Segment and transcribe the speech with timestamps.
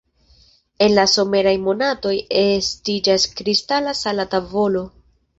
[0.85, 2.13] En la someraj monatoj
[2.43, 4.83] estiĝas kristala sala tavolo.